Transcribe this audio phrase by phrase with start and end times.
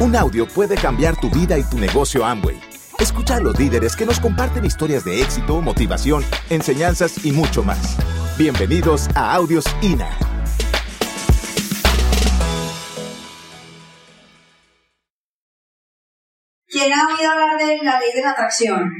[0.00, 2.56] Un audio puede cambiar tu vida y tu negocio Amway.
[3.00, 7.96] Escucha a los líderes que nos comparten historias de éxito, motivación, enseñanzas y mucho más.
[8.38, 10.08] Bienvenidos a Audios INA.
[16.68, 18.92] ¿Quién ha oído hablar de la ley de la atracción?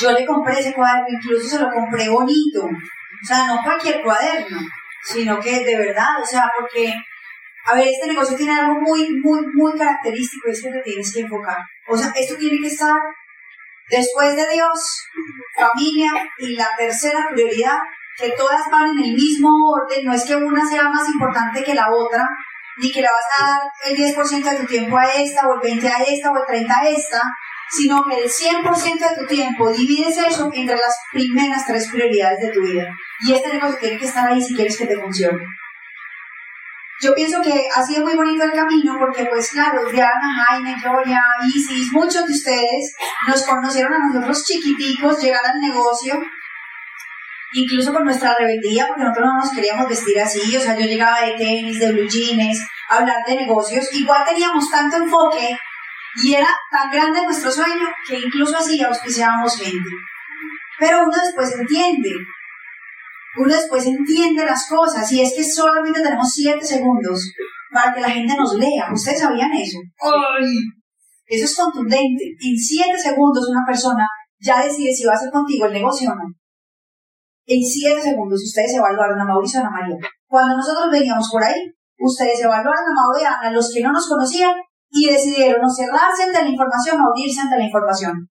[0.00, 2.66] Yo le compré ese cuaderno, incluso se lo compré bonito.
[2.66, 4.60] O sea, no cualquier cuaderno,
[5.02, 6.94] sino que de verdad, o sea, porque
[7.70, 11.12] a ver, este negocio tiene algo muy, muy, muy característico y es que te tienes
[11.12, 11.58] que enfocar.
[11.88, 12.96] O sea, esto tiene que estar
[13.88, 15.04] después de Dios,
[15.56, 17.78] familia y la tercera prioridad,
[18.16, 21.74] que todas van en el mismo orden, no es que una sea más importante que
[21.74, 22.26] la otra,
[22.78, 25.60] ni que le vas a dar el 10% de tu tiempo a esta, o el
[25.60, 27.22] 20% a esta, o el 30% a esta,
[27.70, 32.50] sino que el 100% de tu tiempo divides eso entre las primeras tres prioridades de
[32.50, 32.92] tu vida.
[33.20, 35.44] Y este negocio tiene que estar ahí si quieres que te funcione.
[37.02, 41.22] Yo pienso que ha sido muy bonito el camino porque, pues claro, Diana, Jaime, Gloria,
[41.46, 42.94] Isis, muchos de ustedes
[43.26, 46.20] nos conocieron a nosotros chiquiticos llegar al negocio,
[47.54, 51.22] incluso con nuestra rebeldía, porque nosotros no nos queríamos vestir así, o sea, yo llegaba
[51.22, 52.60] de tenis, de blue jeans,
[52.90, 55.56] a hablar de negocios, igual teníamos tanto enfoque
[56.22, 59.88] y era tan grande nuestro sueño que incluso así auspiciábamos gente.
[60.78, 62.10] Pero uno después entiende
[63.38, 67.30] uno después entiende las cosas y es que solamente tenemos 7 segundos
[67.72, 68.90] para que la gente nos lea.
[68.92, 69.78] ¿Ustedes sabían eso?
[70.02, 70.46] ¡Ay!
[71.26, 72.24] Eso es contundente.
[72.40, 74.06] En 7 segundos una persona
[74.40, 76.24] ya decide si va a hacer contigo el negocio o no.
[77.46, 79.96] En 7 segundos ustedes evaluaron a Mauricio y a Ana María.
[80.26, 81.60] Cuando nosotros veníamos por ahí,
[81.98, 84.52] ustedes evaluaron a Mauricio y a los que no nos conocían
[84.90, 88.28] y decidieron o cerrarse ante la información o abrirse ante la información.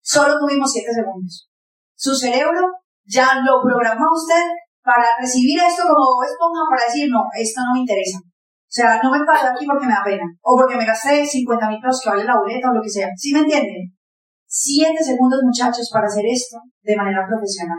[0.00, 1.48] Solo tuvimos 7 segundos.
[1.96, 2.68] Su cerebro
[3.06, 4.42] ya lo programó usted
[4.82, 8.18] para recibir esto como esponja para decir, no, esto no me interesa.
[8.22, 10.26] O sea, no me paro aquí porque me da pena.
[10.42, 13.08] O porque me gasté 50 mil pesos que vale la boleta o lo que sea.
[13.16, 13.94] ¿Sí me entienden?
[14.46, 17.78] Siete segundos, muchachos, para hacer esto de manera profesional.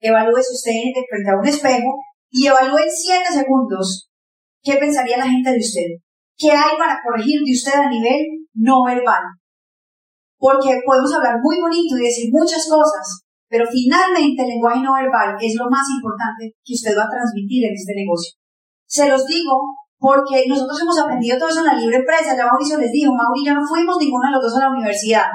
[0.00, 0.72] Evalúese usted
[1.08, 1.92] frente a un espejo
[2.30, 4.10] y evalúe en siete segundos
[4.62, 5.88] qué pensaría la gente de usted.
[6.36, 9.24] ¿Qué hay para corregir de usted a nivel no verbal?
[10.38, 15.34] Porque podemos hablar muy bonito y decir muchas cosas, pero finalmente el lenguaje no verbal
[15.42, 18.38] es lo más importante que usted va a transmitir en este negocio.
[18.86, 22.38] Se los digo porque nosotros hemos aprendido todo eso en la libre empresa.
[22.38, 25.26] Ya Mauricio les dijo, Mauricio, no fuimos ninguno de los dos a la universidad.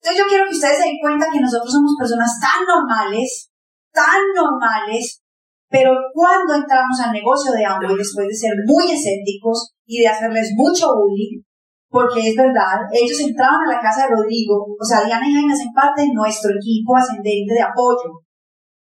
[0.00, 3.50] Entonces yo quiero que ustedes se den cuenta que nosotros somos personas tan normales,
[3.90, 5.20] tan normales,
[5.68, 10.54] pero cuando entramos al negocio de Amway, después de ser muy escépticos y de hacerles
[10.54, 11.42] mucho bullying,
[11.88, 15.52] porque es verdad, ellos entraban a la casa de Rodrigo, o sea, Diana y Jaime
[15.52, 18.20] hacen parte de nuestro equipo ascendente de apoyo.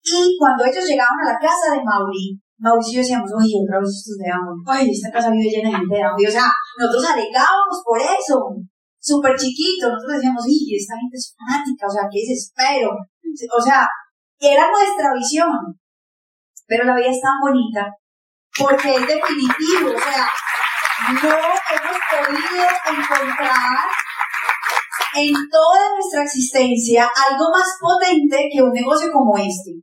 [0.04, 4.18] Y cuando ellos llegaban a la casa de Mauri, Mauricio decíamos, oye, otra vez estos
[4.18, 6.22] de amor, ay, esta casa vive llena de gente de amor.
[6.22, 8.38] O sea, nosotros alegábamos por eso,
[9.00, 12.92] súper chiquito, nosotros decíamos, oye, esta gente es fanática, o sea, qué desespero.
[12.94, 13.88] O sea,
[14.38, 15.50] era nuestra visión.
[16.68, 17.90] Pero la vida es tan bonita,
[18.58, 20.30] porque es definitivo, o sea,
[21.10, 23.90] no hemos podido encontrar
[25.18, 29.82] en toda nuestra existencia algo más potente que un negocio como este.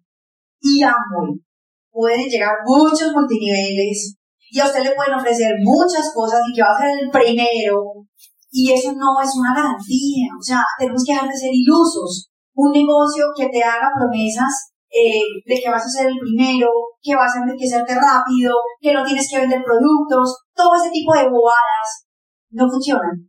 [0.61, 1.43] Y Amway.
[1.91, 4.15] Pueden llegar muchos multiniveles
[4.51, 8.07] y a usted le pueden ofrecer muchas cosas y que va a ser el primero.
[8.51, 10.31] Y eso no es una garantía.
[10.39, 12.31] O sea, tenemos que dejar de ser ilusos.
[12.55, 16.69] Un negocio que te haga promesas eh, de que vas a ser el primero,
[17.01, 21.29] que vas a enriquecerte rápido, que no tienes que vender productos, todo ese tipo de
[21.29, 22.09] bobadas
[22.51, 23.29] no funcionan.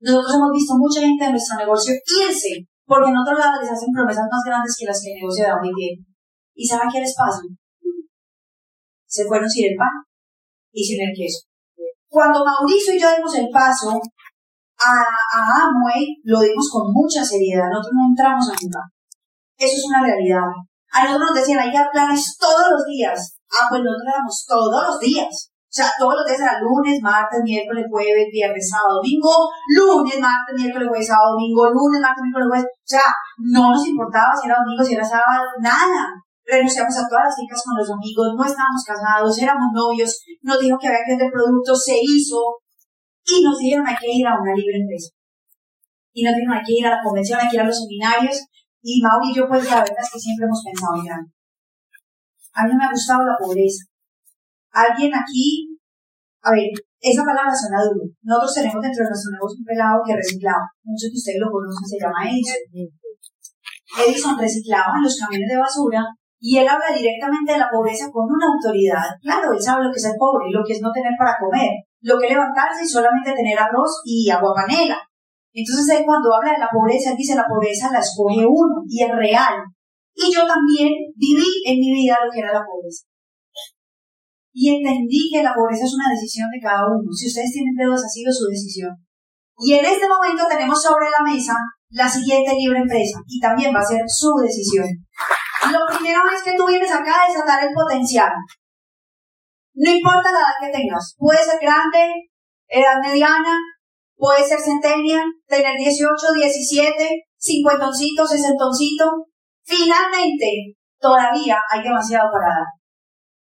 [0.00, 1.94] Nosotros hemos visto mucha gente de nuestro negocio
[2.24, 5.44] irse, porque en otro lado les hacen promesas más grandes que las que el negocio
[5.44, 6.04] de hoy tiene.
[6.54, 7.40] ¿Y saben qué les pasa?
[9.06, 10.04] Se fueron sin el pan
[10.72, 11.48] y sin el queso.
[12.08, 17.68] Cuando Mauricio y yo dimos el paso a, a Amway, lo dimos con mucha seriedad.
[17.70, 18.80] Nosotros no entramos a nunca.
[19.60, 20.48] Eso es una realidad.
[20.88, 23.36] A nosotros nos decían, hay que planes todos los días.
[23.52, 25.52] Ah, pues nosotros éramos todos los días.
[25.70, 29.30] O sea, todos los días era lunes, martes, miércoles, jueves, viernes, sábado, domingo,
[29.76, 32.66] lunes, martes, miércoles, jueves, sábado, domingo, lunes, martes, miércoles, jueves.
[32.72, 33.06] O sea,
[33.52, 36.16] no nos importaba si era domingo, si era sábado, nada.
[36.42, 40.10] Renunciamos a todas las citas con los amigos, no estábamos casados, éramos novios,
[40.42, 42.58] nos dijo que había que vender productos, se hizo,
[43.22, 45.14] y nos dijeron hay que ir a una libre empresa.
[46.10, 48.42] Y nos dijeron hay que ir a la convención, hay que ir a los seminarios,
[48.82, 51.30] y Mauri y yo, pues la verdad es que siempre hemos pensado en grande.
[52.54, 53.84] A mí no me ha gustado la pobreza.
[54.72, 55.76] Alguien aquí,
[56.42, 58.08] a ver, esa palabra suena duro.
[58.22, 60.64] Nosotros tenemos dentro de nuestro negocio un pelado que reciclaba.
[60.84, 62.60] Muchos de ustedes lo conocen, se llama Edison.
[64.00, 66.00] Edison reciclaba en los camiones de basura
[66.40, 69.12] y él habla directamente de la pobreza con una autoridad.
[69.20, 71.36] Claro, él sabe lo que es ser pobre y lo que es no tener para
[71.36, 71.84] comer.
[72.02, 74.96] lo que levantarse y solamente tener arroz y agua panela.
[75.52, 79.02] Entonces él cuando habla de la pobreza, él dice la pobreza la escoge uno y
[79.02, 79.54] es real.
[80.14, 83.06] Y yo también viví en mi vida lo que era la pobreza.
[84.52, 87.06] Y entendí que la pobreza es una decisión de cada uno.
[87.12, 88.90] Si ustedes tienen deudas, ha sido su decisión.
[89.58, 91.54] Y en este momento tenemos sobre la mesa
[91.90, 94.86] la siguiente libre empresa y también va a ser su decisión.
[95.70, 98.30] Lo primero es que tú vienes acá a desatar el potencial.
[99.74, 102.30] No importa la edad que tengas, puede ser grande,
[102.68, 103.58] edad mediana,
[104.20, 109.24] puede ser centenia, tener 18, 17, cincuentoncito, sesentoncito.
[109.64, 112.68] Finalmente, todavía hay demasiado para dar.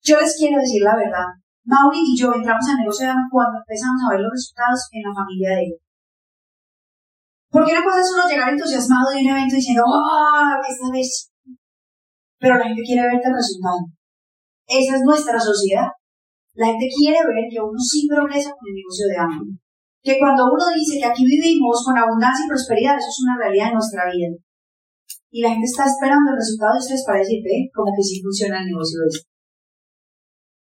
[0.04, 1.32] Yo les quiero decir la verdad.
[1.64, 5.50] Mauri y yo entramos al negocio cuando empezamos a ver los resultados en la familia
[5.56, 5.74] de él.
[7.50, 11.32] Porque una cosa es uno llegar entusiasmado de un evento diciendo, ¡oh, esta vez!
[12.40, 13.80] Pero la gente quiere verte el resultado.
[14.68, 15.88] Esa es nuestra sociedad.
[16.54, 19.67] La gente quiere ver que uno sí progresa con el negocio de hambre.
[20.08, 23.76] Que cuando uno dice que aquí vivimos con abundancia y prosperidad, eso es una realidad
[23.76, 24.32] en nuestra vida.
[25.28, 28.24] Y la gente está esperando el resultado de ustedes para decir, ve, como que sí
[28.24, 29.28] funciona el negocio de esto.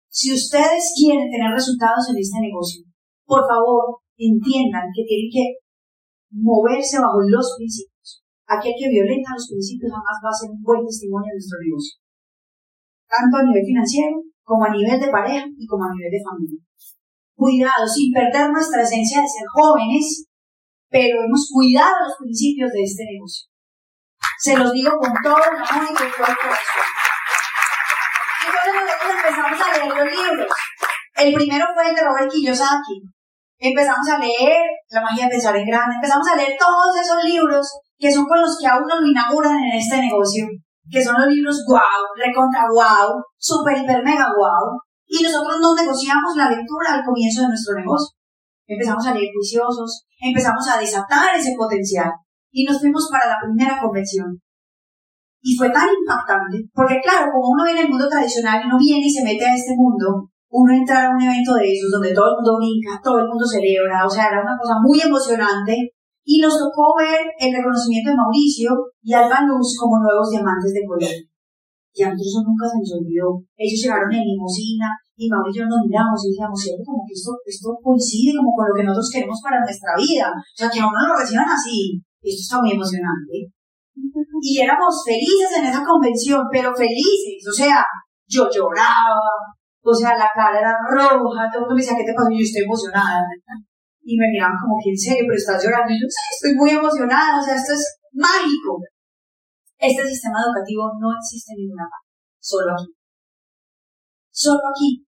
[0.06, 2.86] Si ustedes quieren tener resultados en este negocio,
[3.26, 5.46] por favor, entiendan que tienen que
[6.30, 8.22] moverse bajo los principios.
[8.46, 11.98] Aquel que violenta los principios jamás va a ser un buen testimonio de nuestro negocio.
[13.10, 14.14] Tanto a nivel financiero
[14.46, 16.62] como a nivel de pareja y como a nivel de familia.
[17.36, 20.26] Cuidado, sin perder nuestra esencia de ser jóvenes,
[20.88, 23.50] pero hemos cuidado los principios de este negocio.
[24.38, 26.88] Se los digo con todo el amor y con todo el corazón.
[28.46, 30.54] Entonces nosotros empezamos a leer los libros.
[31.16, 32.96] El primero fue el de Robert Kiyosaki.
[33.58, 35.96] Empezamos a leer La magia de pensar en grande.
[35.96, 37.66] Empezamos a leer todos esos libros
[37.98, 40.46] que son con los que a uno lo inauguran en este negocio
[40.90, 41.80] que son los libros wow,
[42.16, 47.48] recontra wow, super, hiper, mega wow, y nosotros no negociamos la lectura al comienzo de
[47.48, 48.16] nuestro negocio.
[48.66, 52.10] Empezamos a leer juiciosos, empezamos a desatar ese potencial
[52.50, 54.40] y nos fuimos para la primera convención.
[55.42, 59.06] Y fue tan impactante, porque claro, como uno viene del mundo tradicional y uno viene
[59.06, 62.32] y se mete a este mundo, uno entra a un evento de esos donde todo
[62.32, 65.92] el mundo brinca, todo el mundo celebra, o sea, era una cosa muy emocionante
[66.24, 68.70] y nos tocó ver el reconocimiento de Mauricio
[69.02, 71.33] y Alba Luz como nuevos diamantes de Colombia.
[71.94, 73.38] Y a nosotros nunca se nos olvidó.
[73.54, 76.82] Ellos llegaron en limosina y Mauricio nos miramos y decíamos, ¿cierto?
[76.82, 80.26] Como que esto, esto coincide como con lo que nosotros queremos para nuestra vida.
[80.34, 82.02] O sea, que a uno lo reciban así.
[82.18, 83.46] Esto está muy emocionante.
[84.42, 87.38] Y éramos felices en esa convención, pero felices.
[87.46, 87.86] O sea,
[88.26, 89.30] yo lloraba.
[89.86, 91.46] O sea, la cara era roja.
[91.46, 92.26] Todo el mundo me decía, ¿qué te pasó?
[92.34, 93.22] Yo estoy emocionada
[94.04, 95.88] y me miraban como que en serio, pero estás llorando.
[95.92, 98.84] Y yo, estoy muy emocionada, o sea, esto es mágico.
[99.84, 102.08] Este sistema educativo no existe en ninguna parte,
[102.40, 102.88] solo aquí.
[104.32, 105.04] Solo aquí.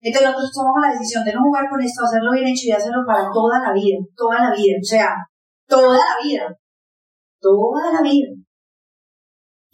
[0.00, 3.04] Entonces nosotros tomamos la decisión de no jugar con esto, hacerlo bien hecho y hacerlo
[3.04, 5.12] para toda la vida, toda la vida, o sea,
[5.68, 6.48] toda la vida,
[7.36, 8.32] toda la vida.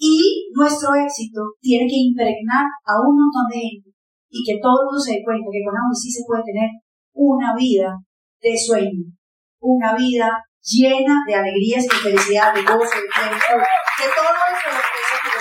[0.03, 3.91] Y nuestro éxito tiene que impregnar a un montón de gente
[4.35, 6.71] y que todo el mundo se dé cuenta que con algo sí se puede tener
[7.15, 7.95] una vida
[8.43, 9.15] de sueño,
[9.63, 14.69] una vida llena de alegrías y de felicidad, de gozo, de tiempo, de todo eso
[14.69, 15.41] que yo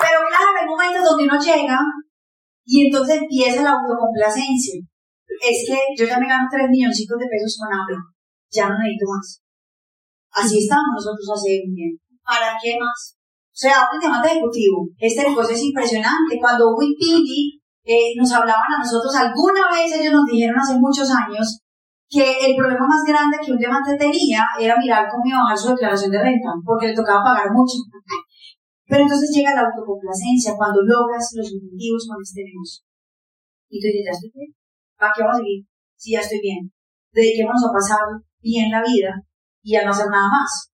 [0.00, 1.78] Pero claro, hay momentos donde uno llega
[2.64, 4.80] y entonces empieza la autocomplacencia.
[5.40, 7.96] Es que yo ya me gano tres milloncitos de pesos con hambre,
[8.50, 9.40] ya no necesito más.
[10.32, 12.04] Así estamos nosotros hace un tiempo.
[12.22, 13.16] ¿Para qué más?
[13.50, 14.86] O sea, un tema ejecutivo.
[14.96, 16.38] Este negocio es impresionante.
[16.40, 17.60] Cuando Wipigi
[18.16, 21.60] nos hablaban a nosotros, alguna vez ellos nos dijeron hace muchos años
[22.10, 25.58] que el problema más grande que un diamante tenía era mirar cómo iba a bajar
[25.58, 27.78] su declaración de renta, porque le tocaba pagar mucho.
[28.90, 32.82] Pero entonces llega la autocomplacencia cuando logras los objetivos con este negocio.
[33.70, 34.50] Y tú dices, ya estoy bien.
[34.98, 35.62] ¿Para qué vamos a seguir?
[35.94, 36.60] Si ya estoy bien.
[37.14, 38.02] Dediquémonos a pasar
[38.42, 39.14] bien la vida
[39.62, 40.74] y a no hacer nada más.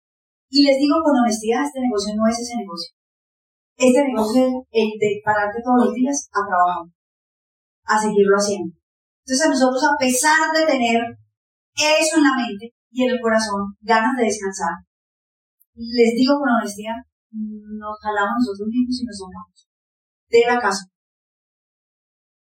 [0.52, 2.92] Y les digo con honestidad, este negocio no es ese negocio.
[3.80, 6.92] Este negocio es el de pararte todos los días a trabajar
[7.88, 8.81] a seguirlo haciendo.
[9.24, 11.00] Entonces a nosotros, a pesar de tener
[11.76, 14.82] eso en la mente y en el corazón, ganas de descansar,
[15.76, 17.00] les digo con honestidad,
[17.32, 19.68] nos jalamos nosotros mismos y nos vamos
[20.28, 20.84] de la casa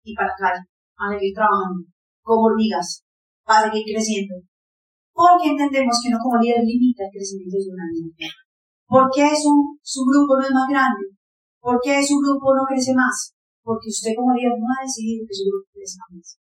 [0.04, 1.86] y para acá a seguir trabajando
[2.22, 3.04] como hormigas
[3.46, 4.36] para seguir creciendo.
[5.14, 8.32] Porque entendemos que no como líder limita el crecimiento de una vida.
[8.88, 9.52] ¿Por qué su,
[9.84, 11.14] su grupo no es más grande?
[11.60, 13.36] ¿Por qué su grupo no crece más?
[13.64, 16.41] porque usted como líder no ha decidido que su grupo crezca más.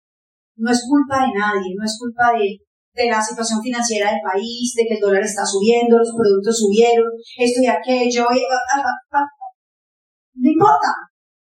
[0.58, 2.58] No es culpa de nadie, no es culpa de,
[2.94, 7.08] de la situación financiera del país, de que el dólar está subiendo, los productos subieron,
[7.38, 9.26] esto y aquello, ah, ah, ah,
[10.36, 10.90] no importa.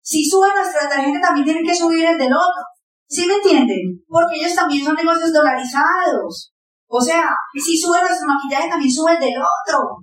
[0.01, 2.63] Si sube nuestra tarjeta también tiene que subir el del otro.
[3.07, 4.03] ¿Sí me entienden?
[4.07, 6.53] Porque ellos también son negocios dolarizados.
[6.87, 10.01] O sea, si sube nuestro maquillaje, también sube el del otro.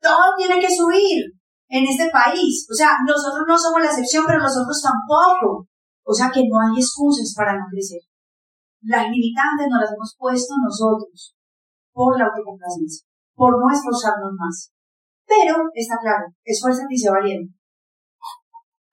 [0.00, 1.24] Todo tiene que subir
[1.68, 2.66] en este país.
[2.70, 5.66] O sea, nosotros no somos la excepción, pero nosotros tampoco.
[6.08, 8.00] O sea que no hay excusas para no crecer.
[8.80, 11.36] Las limitantes nos las hemos puesto nosotros
[11.92, 13.04] por la autocomplacencia,
[13.36, 14.72] por no esforzarnos más.
[15.28, 17.52] Pero, está claro, esfuérzate y sé valiente.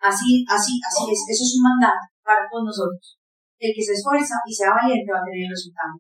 [0.04, 1.22] Así, así, así es.
[1.32, 3.16] Eso es un mandato para todos nosotros.
[3.64, 5.96] El que se esfuerza y sea valiente va a tener el resultado.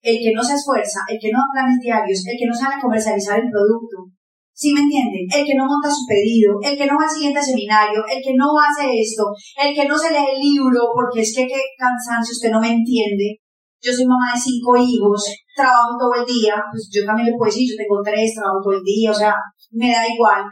[0.00, 2.80] El que no se esfuerza, el que no da planes diarios, el que no sale
[2.80, 4.08] a comercializar el producto,
[4.54, 5.26] ¿Sí me entienden?
[5.34, 8.38] El que no monta su pedido, el que no va al siguiente seminario, el que
[8.38, 12.30] no hace esto, el que no se lee el libro, porque es que qué cansancio,
[12.30, 13.42] usted no me entiende.
[13.82, 15.26] Yo soy mamá de cinco hijos,
[15.58, 18.78] trabajo todo el día, pues yo también le puedo decir, yo tengo tres, trabajo todo
[18.78, 19.34] el día, o sea,
[19.74, 20.46] me da igual.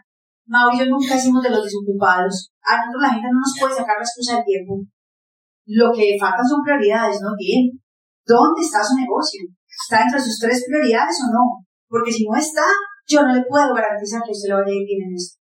[0.51, 2.51] Mauricio nunca hicimos de los desocupados.
[2.67, 4.83] A nosotros la gente no nos puede sacar la excusa del tiempo.
[5.65, 7.31] Lo que faltan son prioridades, ¿no?
[7.39, 7.71] Bien.
[8.27, 9.47] ¿Dónde está su negocio?
[9.63, 11.63] ¿Está entre sus tres prioridades o no?
[11.87, 12.67] Porque si no está,
[13.07, 15.41] yo no le puedo garantizar que usted lo vaya a ir bien en esto.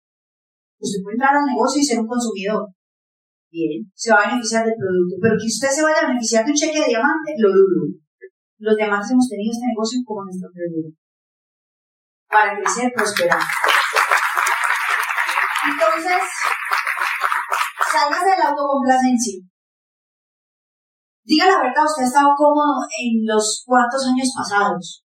[0.79, 2.67] Usted puede entrar al negocio y ser un consumidor.
[3.51, 5.15] Bien, se va a beneficiar del producto.
[5.21, 7.95] Pero que usted se vaya a beneficiar de un cheque de diamante, lo dudo.
[8.59, 10.91] Los diamantes hemos tenido este negocio como nuestro prioridad.
[12.27, 13.39] Para crecer, prosperar.
[15.65, 16.21] Entonces,
[17.91, 19.39] salgas de la autocomplacencia.
[21.23, 25.04] Diga la verdad, usted ha estado cómodo en los cuantos años pasados.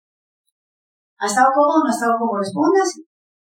[1.23, 2.43] ¿Ha estado cómodo no ha estado cómodo?
[2.43, 2.83] Responda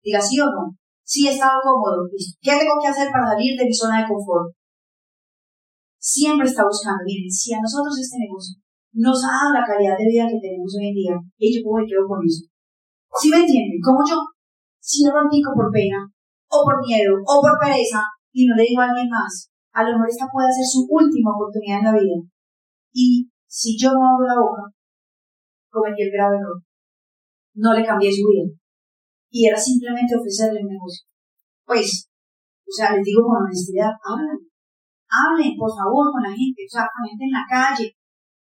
[0.00, 0.72] Diga sí o no.
[1.04, 2.08] Sí he estado cómodo.
[2.08, 4.48] ¿Qué tengo que hacer para salir de mi zona de confort?
[6.00, 7.04] Siempre está buscando.
[7.04, 8.56] Miren, si a nosotros este negocio
[8.96, 11.84] nos ha dado la calidad de vida que tenemos hoy en día, y yo me
[11.84, 12.48] quedo con eso.
[13.20, 13.76] ¿Sí me entienden?
[13.84, 14.24] Como yo
[14.80, 16.00] cierro el pico por pena,
[16.48, 18.00] o por miedo, o por pereza,
[18.32, 21.36] y no le digo a alguien más, a lo mejor esta puede ser su última
[21.36, 22.18] oportunidad en la vida.
[22.96, 24.64] Y si yo no abro la boca,
[25.68, 26.65] cometí el grave error
[27.56, 28.46] no le cambié su vida.
[29.30, 31.04] Y era simplemente ofrecerle un negocio.
[31.64, 32.08] Pues,
[32.62, 34.38] o sea, les digo con honestidad, hablen.
[35.08, 37.96] Hablen, por favor, con la gente, o sea, con en la calle,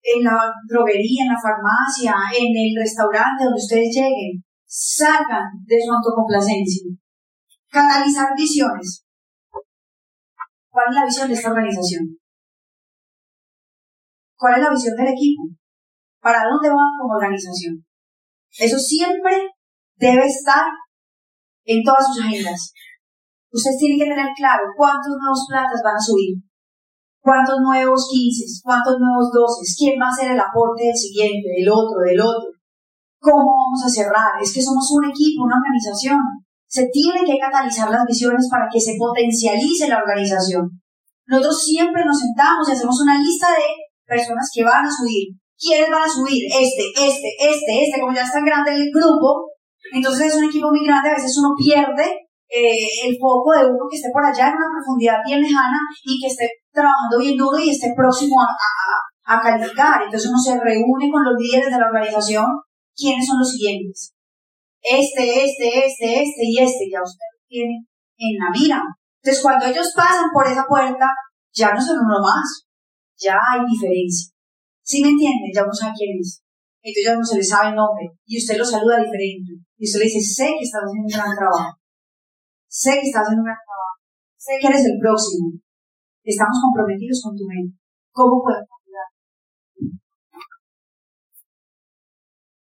[0.04, 0.38] en la
[0.68, 4.44] droguería, en la farmacia, en el restaurante donde ustedes lleguen.
[4.66, 6.94] Salgan de su autocomplacencia.
[7.72, 9.04] Canalizar visiones.
[10.70, 12.20] ¿Cuál es la visión de esta organización?
[14.38, 15.44] ¿Cuál es la visión del equipo?
[16.22, 17.84] ¿Para dónde van como organización?
[18.58, 19.52] Eso siempre
[19.98, 20.66] debe estar
[21.66, 22.74] en todas sus agendas.
[23.52, 26.38] Ustedes tienen que tener claro cuántos nuevos platas van a subir,
[27.22, 31.70] cuántos nuevos 15, cuántos nuevos 12, quién va a ser el aporte del siguiente, del
[31.70, 32.50] otro, del otro,
[33.20, 34.38] cómo vamos a cerrar.
[34.42, 36.20] Es que somos un equipo, una organización.
[36.70, 40.70] Se tienen que catalizar las visiones para que se potencialice la organización.
[41.26, 43.66] Nosotros siempre nos sentamos y hacemos una lista de
[44.06, 46.48] personas que van a subir, ¿Quiénes van a subir?
[46.48, 49.52] Este, este, este, este, como ya es tan grande el grupo,
[49.92, 53.86] entonces es un equipo muy grande, a veces uno pierde eh, el foco de uno
[53.90, 57.60] que esté por allá en una profundidad bien lejana y que esté trabajando bien duro
[57.60, 60.02] y esté próximo a, calificar.
[60.04, 62.46] Entonces uno se reúne con los líderes de la organización.
[62.96, 64.16] ¿Quiénes son los siguientes?
[64.82, 66.90] Este, este, este, este y este.
[66.92, 67.86] Ya usted lo tiene
[68.18, 68.82] en la mira.
[69.22, 71.06] Entonces cuando ellos pasan por esa puerta,
[71.54, 72.66] ya no son uno más.
[73.20, 74.34] Ya hay diferencia.
[74.90, 75.54] ¿Sí me entienden?
[75.54, 76.42] Ya no sabe quién es.
[76.82, 78.10] Entonces ya no se le sabe el nombre.
[78.26, 79.62] Y usted lo saluda diferente.
[79.78, 81.78] Y usted le dice, sé que estás haciendo un gran trabajo.
[82.66, 84.02] Sé que estás haciendo un gran trabajo.
[84.34, 85.54] Sé que eres el próximo.
[86.26, 87.78] Estamos comprometidos con tu mente.
[88.10, 89.10] ¿Cómo podemos ayudar?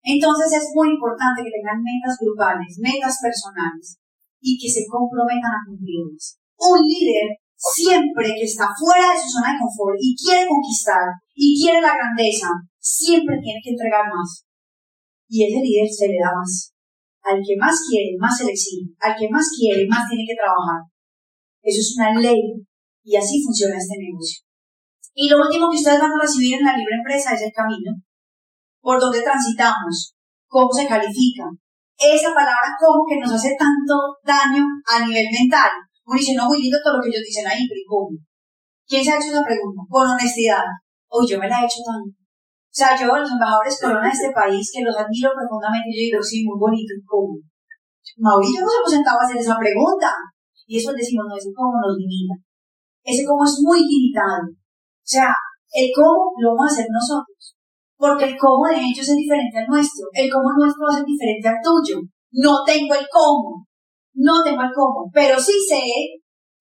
[0.07, 3.99] Entonces es muy importante que tengan metas grupales, metas personales
[4.39, 6.39] y que se comprometan a cumplirlas.
[6.55, 11.61] Un líder siempre que está fuera de su zona de confort y quiere conquistar y
[11.61, 12.49] quiere la grandeza,
[12.79, 14.45] siempre tiene que entregar más.
[15.29, 16.73] Y ese líder se le da más.
[17.23, 18.93] Al que más quiere, más se le exige.
[19.01, 20.83] Al que más quiere, más tiene que trabajar.
[21.63, 22.43] Eso es una ley.
[23.05, 24.45] Y así funciona este negocio.
[25.15, 27.93] Y lo último que ustedes van a recibir en la libre empresa es el camino.
[28.81, 30.15] Por donde transitamos.
[30.49, 31.49] Cómo se califica.
[31.97, 35.71] Esa palabra como que nos hace tanto daño a nivel mental
[36.05, 38.19] uno dice, no, muy lindo todo lo que ellos dicen ahí, pero ¿y cómo?
[38.87, 39.83] ¿Quién se ha hecho esa pregunta?
[39.89, 40.65] Con honestidad.
[41.13, 42.17] Uy, yo me la he hecho tanto.
[42.17, 46.21] O sea, yo, los embajadores corona de este país, que los admiro profundamente, yo digo,
[46.25, 47.37] sí, muy bonito, ¿y cómo?
[48.17, 50.09] Mauricio nos hemos sentado a hacer esa pregunta.
[50.67, 52.35] Y eso decimos, no, ese cómo nos limita.
[53.05, 54.49] Ese cómo es muy limitado.
[54.49, 55.31] O sea,
[55.73, 57.57] el cómo lo vamos a hacer nosotros.
[57.97, 60.09] Porque el cómo de ellos es diferente al nuestro.
[60.13, 62.01] El cómo nuestro va a ser diferente al tuyo.
[62.33, 63.69] No tengo el cómo
[64.15, 65.81] no tengo el cómo, pero sí sé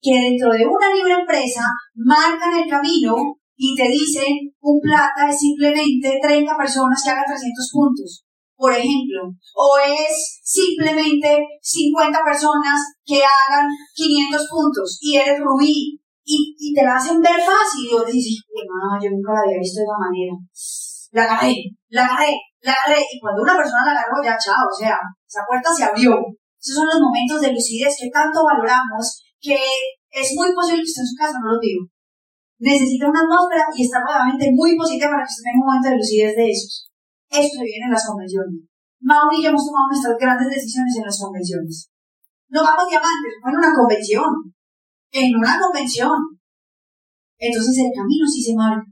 [0.01, 1.63] que dentro de una libre empresa
[1.95, 3.13] marcan el camino
[3.63, 8.25] y te dicen un plata es simplemente 30 personas que hagan 300 puntos,
[8.57, 16.73] por ejemplo, o es simplemente 50 personas que hagan 500 puntos y eres rubí y,
[16.73, 19.85] te la hacen ver fácil y vos dices, no, yo nunca la había visto de
[19.85, 20.33] esa manera.
[21.13, 21.53] La agarré,
[21.89, 22.33] la agarré,
[22.65, 25.83] la agarré y cuando una persona la agarró ya chao, o sea, esa puerta se
[25.83, 26.17] abrió.
[26.57, 29.53] Esos son los momentos de lucidez que tanto valoramos que
[30.09, 31.85] es muy posible que esté en su casa, no lo digo.
[32.61, 35.97] Necesita una atmósfera y está nuevamente muy positiva para que esté en un momento de
[35.97, 36.93] lucidez de esos.
[37.25, 38.69] Esto se viene en las convenciones.
[39.01, 41.89] Mauri y yo hemos tomado nuestras grandes decisiones en las convenciones.
[42.53, 44.29] No vamos diamantes, fue en una convención.
[45.09, 46.13] En una convención.
[47.41, 48.85] Entonces el camino sí se marca.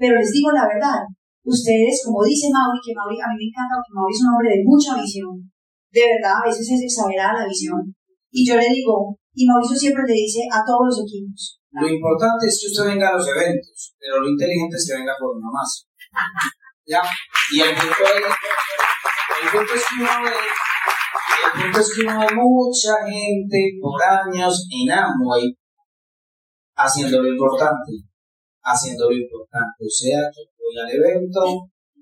[0.00, 1.04] Pero les digo la verdad,
[1.44, 4.56] ustedes, como dice Mauri, que Mauri, a mí me encanta porque Mauri es un hombre
[4.56, 5.36] de mucha visión.
[5.92, 7.92] De verdad, a veces es exagerada la visión.
[8.32, 11.61] Y yo le digo, y Mauricio siempre le dice a todos los equipos.
[11.72, 15.14] Lo importante es que usted venga a los eventos, pero lo inteligente es que venga
[15.18, 15.88] por una más.
[16.84, 17.00] ¿Ya?
[17.52, 22.34] Y el punto, es, punto es que uno ve, el punto es que uno ve
[22.34, 25.56] mucha gente por años en Amway
[26.76, 27.92] haciendo lo importante,
[28.62, 29.80] haciendo lo importante.
[29.80, 31.40] O sea, yo voy al evento,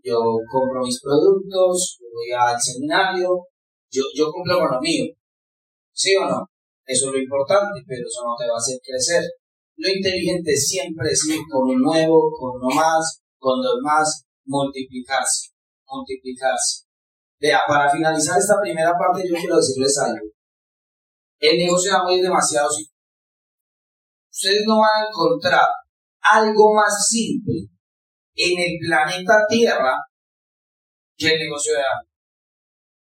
[0.03, 0.19] yo
[0.51, 3.47] compro mis productos, voy al seminario,
[3.91, 5.07] yo, yo cumplo con lo mío.
[5.93, 6.47] ¿Sí o no?
[6.85, 9.23] Eso es lo importante, pero eso no te va a hacer crecer.
[9.81, 15.53] Lo inteligente siempre es ir con lo nuevo, con lo más, con los más, multiplicarse,
[15.87, 16.85] multiplicarse.
[17.41, 20.27] Vea, para finalizar esta primera parte yo quiero decirles algo.
[21.39, 22.95] El negocio de Amway es demasiado simple.
[24.31, 25.65] Ustedes no van a encontrar
[26.21, 27.65] algo más simple
[28.35, 29.97] en el planeta Tierra
[31.17, 32.11] que el negocio de Amway.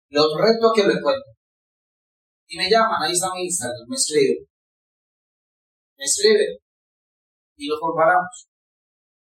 [0.10, 1.30] Los retos que le cuento.
[2.48, 4.44] Y me llaman, ahí está mi Instagram, me escriben.
[5.98, 6.63] Me escriben.
[7.64, 8.52] Y lo comparamos.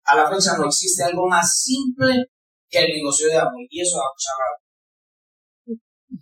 [0.04, 2.28] A la fecha no existe algo más simple
[2.68, 3.64] que el negocio de amor.
[3.64, 4.68] Y eso da mucha rabia.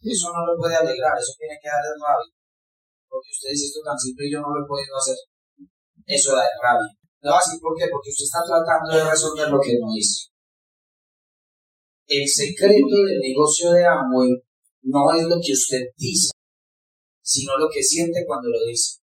[0.06, 2.30] Eso no lo puede alegrar, eso tiene que darle rabia.
[3.10, 5.18] Porque usted dice esto tan simple y yo no lo he podido hacer.
[6.06, 6.94] Eso da rabia.
[6.94, 9.90] Le voy a decir por qué, porque usted está tratando de resolver lo que no
[9.98, 10.30] hizo.
[12.06, 14.30] El secreto del negocio de Amway
[14.86, 16.30] no es lo que usted dice,
[17.18, 19.02] sino lo que siente cuando lo dice.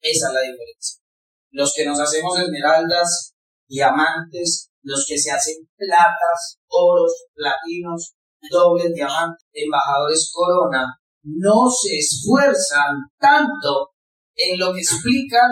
[0.00, 1.07] Esa es la diferencia.
[1.50, 3.32] Los que nos hacemos esmeraldas,
[3.68, 8.14] diamantes, los que se hacen platas, oros, platinos,
[8.50, 10.86] dobles diamantes, embajadores corona,
[11.24, 13.90] no se esfuerzan tanto
[14.34, 15.50] en lo que explican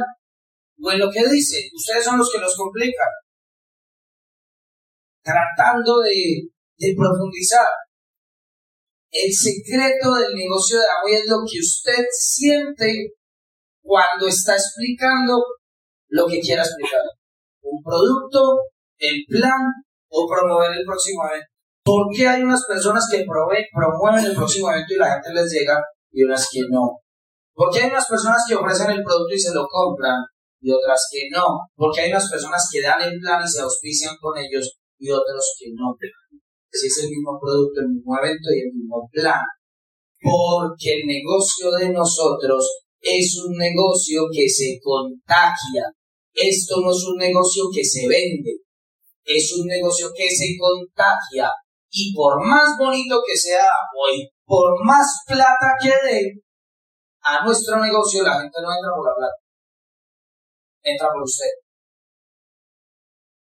[0.83, 1.63] o en lo que dicen.
[1.75, 3.09] Ustedes son los que los complican.
[5.23, 7.67] Tratando de, profundizar.
[9.11, 13.15] El secreto del negocio de Amway es lo que usted siente
[13.83, 15.43] cuando está explicando
[16.09, 17.03] lo que quiera explicar.
[17.63, 18.61] Un producto,
[18.99, 19.61] el plan
[20.09, 21.49] o promover el próximo evento.
[21.85, 25.79] ¿Por qué hay unas personas que promueven el próximo evento y la gente les llega
[26.11, 26.99] y otras que no?
[27.55, 30.19] ¿Por qué hay unas personas que ofrecen el producto y se lo compran
[30.61, 31.61] y otras que no?
[31.75, 35.55] Porque hay unas personas que dan el plan y se auspician con ellos y otros
[35.59, 35.97] que no
[36.77, 39.45] si es el mismo producto, el mismo evento y el mismo plan.
[40.21, 45.87] Porque el negocio de nosotros es un negocio que se contagia.
[46.35, 48.51] Esto no es un negocio que se vende,
[49.25, 51.49] es un negocio que se contagia.
[51.89, 56.33] Y por más bonito que sea hoy, por más plata que dé,
[57.23, 59.39] a nuestro negocio la gente no entra por la plata,
[60.83, 61.55] entra por usted.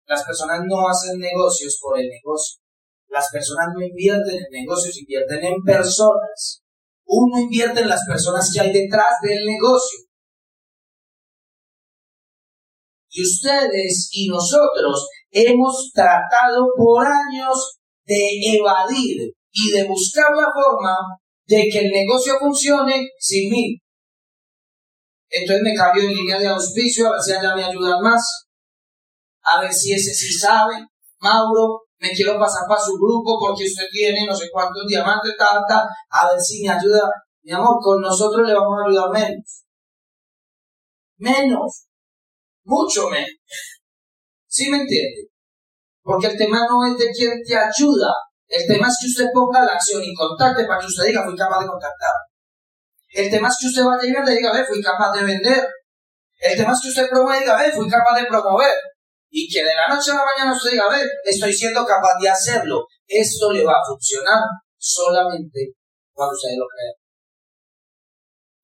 [0.06, 2.60] Las personas no hacen negocios por el negocio,
[3.08, 6.62] las personas no invierten en negocios, invierten en personas.
[7.12, 9.98] Uno invierte en las personas que hay detrás del negocio.
[13.10, 20.96] Y ustedes y nosotros hemos tratado por años de evadir y de buscar la forma
[21.46, 23.76] de que el negocio funcione sin mí.
[25.28, 28.22] Entonces me cambio de línea de auspicio, a ver si allá me ayudan más.
[29.42, 30.86] A ver si ese sí sabe.
[31.18, 35.86] Mauro, me quiero pasar para su grupo porque usted tiene no sé cuántos diamantes, tanta,
[36.08, 37.10] a ver si me ayuda.
[37.42, 39.64] Mi amor, con nosotros le vamos a ayudar menos.
[41.18, 41.86] Menos.
[42.64, 43.36] Mucho menos.
[44.46, 45.28] ¿Sí me entiende?
[46.02, 48.08] Porque el tema no es de quién te ayuda.
[48.48, 51.36] El tema es que usted ponga la acción y contacte para que usted diga, fui
[51.36, 52.14] capaz de contactar.
[53.10, 55.68] El tema es que usted vaya y diga, ve, fui capaz de vender.
[56.40, 58.72] El tema es que usted promueva y diga, ve, fui capaz de promover
[59.30, 62.18] y que de la noche a la mañana usted diga, a ver, estoy siendo capaz
[62.20, 62.84] de hacerlo.
[63.06, 64.42] Esto le va a funcionar
[64.76, 65.72] solamente
[66.12, 66.94] cuando usted lo crea.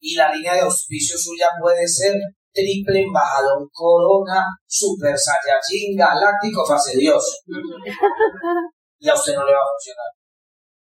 [0.00, 2.14] Y la línea de auspicio suya puede ser
[2.52, 7.40] triple embajador corona, super saiyajin, galáctico, fase Dios.
[8.98, 10.08] Y a usted no le va a funcionar.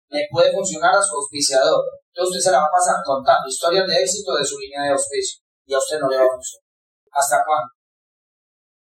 [0.10, 1.84] Le puede funcionar a su auspiciador.
[2.14, 4.90] Entonces usted se la va a pasar contando historias de éxito de su línea de
[4.92, 5.42] auspicio.
[5.66, 6.70] Y a usted no le va a funcionar.
[7.12, 7.75] ¿Hasta cuándo?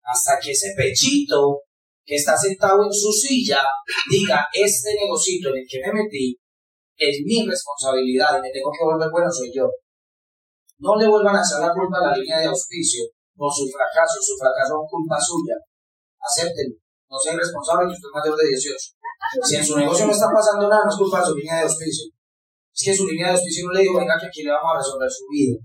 [0.04, 1.64] Hasta que ese pechito
[2.04, 3.60] que está sentado en su silla
[4.10, 6.36] diga, este negocito en el que me metí
[6.96, 9.66] es mi responsabilidad y me tengo que volver bueno soy yo.
[10.78, 13.04] No le vuelvan a hacer la culpa a la línea de auspicio
[13.36, 15.56] por su fracaso, su fracaso es culpa suya.
[16.20, 16.78] Acéptenlo.
[17.10, 18.94] No sea responsable que usted es mayor de 18.
[19.42, 21.66] Si en su negocio no está pasando nada, no es culpa de su línea de
[21.66, 22.06] auspicio.
[22.74, 24.78] Es que su línea de auspicio no le dijo, venga que aquí le vamos a
[24.78, 25.58] resolver su vida.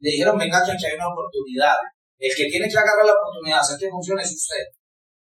[0.00, 1.76] Le dijeron, venga que aquí hay una oportunidad.
[2.20, 4.64] El que tiene que agarrar la oportunidad de hacer que funcione es usted.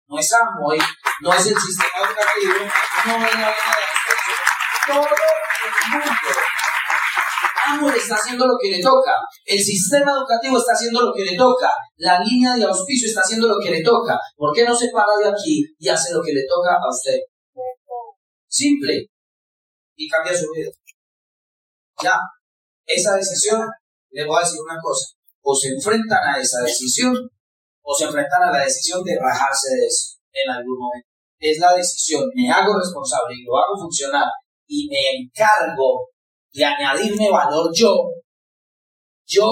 [0.08, 0.80] No es Amway,
[1.20, 2.64] no es el sistema educativo,
[3.04, 3.54] no es la de.
[4.86, 6.10] Todo el mundo
[7.66, 9.12] Amway está haciendo lo que le toca.
[9.44, 11.70] El sistema educativo está haciendo lo que le toca.
[11.98, 14.18] La línea de auspicio está haciendo lo que le toca.
[14.34, 17.18] ¿Por qué no se para de aquí y hace lo que le toca a usted?
[18.48, 19.04] Simple.
[19.94, 20.70] Y cambia su vida.
[22.02, 22.16] Ya.
[22.86, 23.68] Esa decisión,
[24.10, 25.17] le voy a decir una cosa.
[25.42, 27.14] O se enfrentan a esa decisión,
[27.82, 31.08] o se enfrentan a la decisión de rajarse de eso en algún momento.
[31.38, 32.24] Es la decisión.
[32.34, 34.26] Me hago responsable y lo hago funcionar
[34.66, 36.10] y me encargo
[36.52, 37.94] de añadirme valor yo,
[39.28, 39.44] yo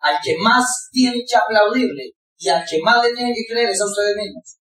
[0.00, 3.80] al que más tiene que aplaudirle y al que más le tiene que creer es
[3.80, 4.58] a ustedes mismos.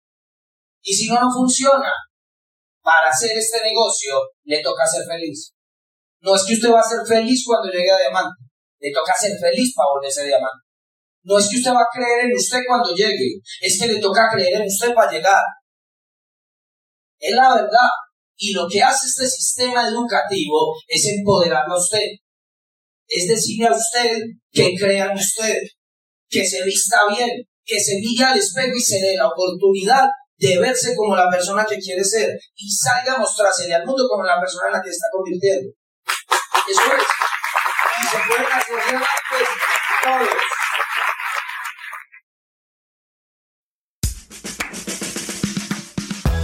[0.81, 1.91] Y si no, no funciona.
[2.81, 5.53] Para hacer este negocio le toca ser feliz.
[6.19, 8.43] No es que usted va a ser feliz cuando llegue a diamante.
[8.79, 10.67] Le toca ser feliz para volverse diamante.
[11.23, 13.39] No es que usted va a creer en usted cuando llegue.
[13.61, 15.43] Es que le toca creer en usted para llegar.
[17.19, 17.89] Es la verdad.
[18.35, 22.07] Y lo que hace este sistema educativo es empoderarlo a usted.
[23.07, 25.55] Es decirle a usted que crea en usted,
[26.29, 27.29] que se vista bien,
[27.63, 30.07] que se mire al espejo y se dé la oportunidad
[30.37, 34.23] de verse como la persona que quiere ser y salga a mostrarse al mundo como
[34.23, 35.69] la persona en la que está convirtiendo.
[36.69, 37.03] Eso es.
[38.11, 38.79] Se pueden hacer
[40.03, 40.29] todos.